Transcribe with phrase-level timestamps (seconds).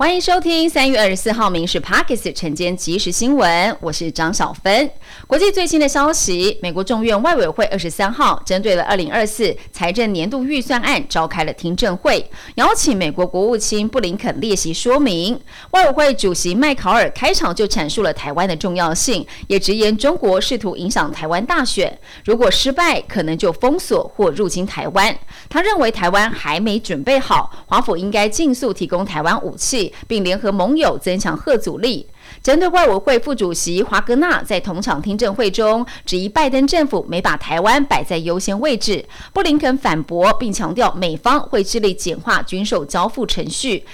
[0.00, 4.90] 欢迎收听三月二十四号《民事 Pockets》晨间即时新闻，我是张小芬。
[5.26, 15.38] 国际最新的消息，美国众院外委会二十三号针对了二零二四财政年度预算案召开了听证会，邀请美国国务卿布林肯列席说明。
[15.72, 25.14] 外委会主席麦考尔开场就阐述了台湾的重要性，也直言中国试图影响台湾大选，如果失败，可能就封锁或入侵台湾。
[25.50, 29.89] 他认为台湾还没准备好，华府应该尽速提供台湾武器。
[30.06, 32.06] 并联合盟友增强核阻力。
[32.42, 43.84] 针对外委会副主席华格纳在同场听证会中质疑拜登政府没把台湾摆在优先位置，布林肯反驳并强调美方会致力简化军售交付程序，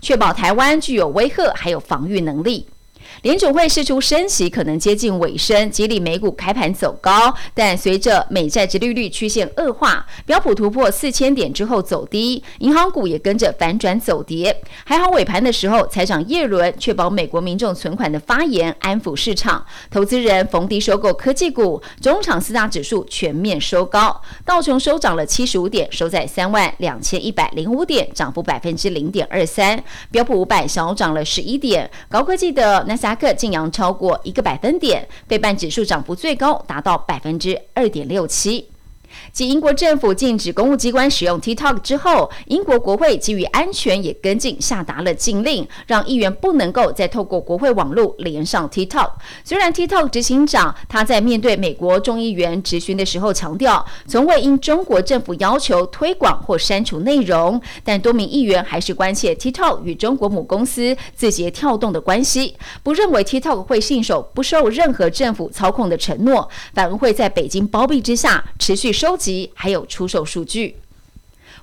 [0.00, 2.66] 确保台湾具有威吓还有防御能力。
[3.20, 14.60] 联储会释出升息可能接近尾声，激励美股开盘走高，但随着美债殖利率曲线恶化，标普突破四千点之后走低，银行股也跟着反转走跌。
[14.84, 29.82] 还好尾盘的时候，财长耶伦确保美国民众存款的发言，安抚市场，投资人逢低收购科技股，中场四大指数全面收高，道琼收涨了七十五点，收在三万两千一百零五点，涨幅百分之零点二三。
[30.10, 33.01] 标普五百小涨了十一点，高科技的那。
[33.02, 38.71] 达克净扬超过一个百分点，费半指数涨幅最高达到百分之二点六七。
[39.32, 49.10] 继英国政府禁止公务机关使用 TikTok 之后，英国国会基于安全也跟进下达了禁令，让议员不能够再透过国会网络连上 TikTok。
[49.42, 68.92] 虽然 TikTok 执行长他在面对美国众议员质询的时候强调，从未因中国政府要求推广或删除内容，但多名议员还是关切 TikTok 与中国母公司字节跳动的关系，不认为 TikTok 会信守不受任何政府操控的承诺，反而会在北京包庇之下持续。
[69.02, 70.76] 收集还有出售数据。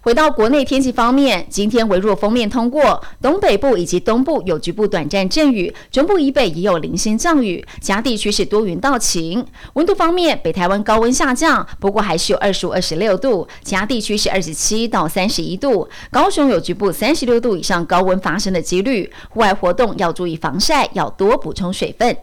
[0.02, 9.46] 回到国内天气方面，今天微弱风面通过东北部以及东部有局部短暂阵雨，中部以北也有零星降雨，其他地区是多云到晴。
[9.76, 15.88] 温度方面，北台湾高温下降，不过还是有二十五、二十六度，其他地区是二十七到三十一度。
[16.12, 22.18] 高雄有局部三十六度以上高温发生的几率，户外活动要注意防晒，要多补充水分。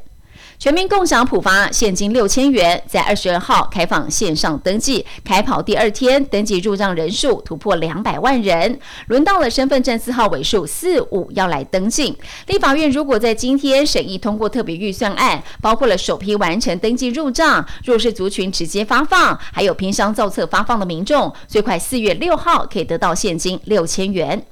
[0.58, 8.78] 全民共享普发现金六千元，在二十二号开放线上登记，开跑第二天登记入账人数突破两百万人，
[9.08, 12.16] 轮到了身份证字号尾数四五要来登记。
[12.46, 24.42] 立法院如果在今天审议通过特别预算案，包括了首批完成登记入账、弱势族群直接发放，还有偏乡造册发放的民众，最快四月六号可以得到现金六千元。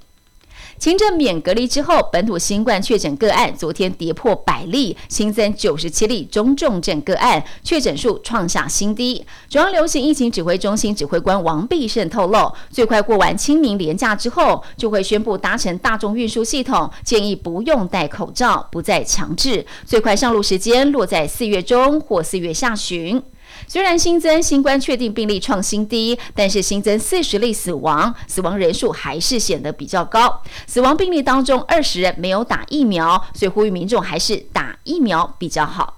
[0.79, 9.25] 轻症免隔离之后，本土新冠确诊个案昨天跌破百例，新增九十七例中重症个案，确诊数创下新低。
[9.49, 19.65] 中央流行疫情指挥中心指挥官王必胜透露，最快过完清明连假之后，就会宣布搭乘大众运输系统，建议不用戴口罩，不再强制。
[19.85, 23.23] 最快上路时间落在四月中或四月下旬。
[23.67, 30.43] 虽然新增新冠确定病例创新低，但是新增四十例死亡，死亡人数还是显得比较高。
[30.67, 35.94] 死亡病例当中，二十人没有打疫苗，所以呼吁民众还是打疫苗比较好。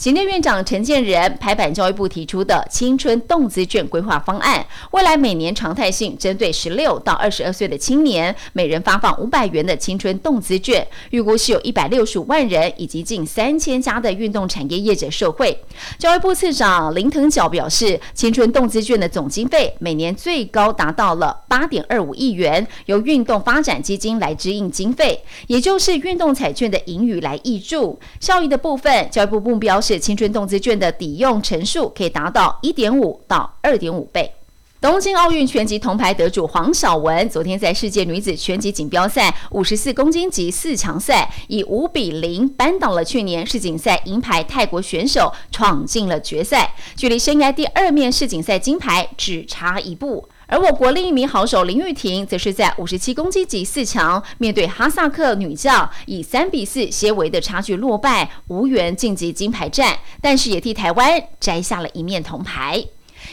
[0.00, 15.54] 行政院长陈建仁拍板，教育部提出的青春动资券规划方案，未来每年常态性针对十六到二十二岁的青年，每人发放五百元的青春动资券，预估是有一百六十五万人以及近三千家的运动产业业者受惠。
[15.98, 28.00] 教育部次长林腾蛟表示，青春动资券的总经费每年最高达到了八点二五亿元，由运动发展基金来支应经费，也就是运动彩券的盈余来挹注。
[28.18, 29.89] 效益的部分，教育部目标是。
[29.98, 34.32] 青春动资券的抵用乘数可以达到一点五到二点五倍。
[34.80, 50.26] 东京奥运拳击铜牌得主黄晓雯昨天在世界女子拳击锦标赛五十四公斤级四强赛以五比零扳倒了去年世锦赛银牌泰国选手，闯进了决赛，距离生涯第二面世锦赛金牌只差一步。
[50.50, 62.84] 而我国另一名好手林玉婷，则是在五十七公斤级四强面对哈萨克女将，以三比四些微的差距落败，无缘晋级金牌战，但是也替台湾摘下了一面铜牌。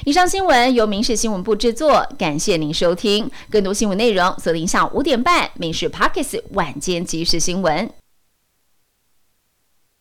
[0.06, 3.32] 以上新闻由民事新闻部制作，感谢您收听。
[3.50, 7.88] 更多新闻内容，锁定下午五点半《民事 Pockets 晚间即时新闻》。